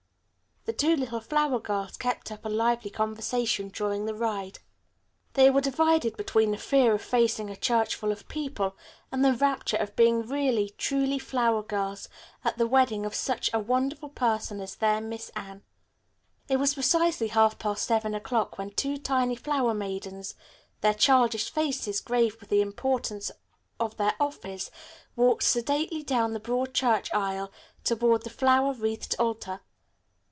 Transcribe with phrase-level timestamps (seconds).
[0.65, 4.59] The two little flower girls kept up a lively conversation during the ride.
[5.33, 8.77] They were divided between the fear of facing a church full of people
[9.11, 12.09] and the rapture of being really, truly flower girls
[12.45, 15.63] at the wedding of such a wonderful person as their Miss Anne.
[16.47, 20.35] It was precisely half past seven o'clock when two tiny flower maidens,
[20.81, 23.31] their childish faces grave with the importance
[23.79, 24.69] of their office,
[25.15, 27.51] walked sedately down the broad church aisle
[27.83, 29.61] toward the flower wreathed altar.